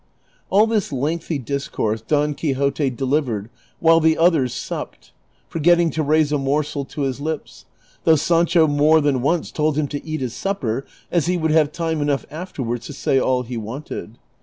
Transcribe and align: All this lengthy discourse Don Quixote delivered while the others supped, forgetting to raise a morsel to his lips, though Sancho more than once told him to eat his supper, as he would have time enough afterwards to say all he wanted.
All 0.49 0.65
this 0.65 0.91
lengthy 0.91 1.37
discourse 1.37 2.01
Don 2.01 2.33
Quixote 2.33 2.89
delivered 2.89 3.51
while 3.79 3.99
the 3.99 4.17
others 4.17 4.51
supped, 4.51 5.11
forgetting 5.47 5.91
to 5.91 6.01
raise 6.01 6.31
a 6.31 6.39
morsel 6.39 6.85
to 6.85 7.01
his 7.01 7.21
lips, 7.21 7.65
though 8.03 8.15
Sancho 8.15 8.65
more 8.65 8.99
than 8.99 9.21
once 9.21 9.51
told 9.51 9.77
him 9.77 9.87
to 9.89 10.03
eat 10.03 10.21
his 10.21 10.33
supper, 10.33 10.87
as 11.11 11.27
he 11.27 11.37
would 11.37 11.51
have 11.51 11.71
time 11.71 12.01
enough 12.01 12.25
afterwards 12.31 12.87
to 12.87 12.93
say 12.93 13.19
all 13.19 13.43
he 13.43 13.57
wanted. 13.57 14.17